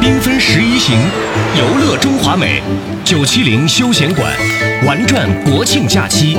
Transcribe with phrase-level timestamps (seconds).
[0.00, 0.96] 缤纷十一行
[1.58, 2.62] 游乐中华美
[3.04, 4.32] 九七零休闲馆
[4.86, 6.34] 玩转国庆假期。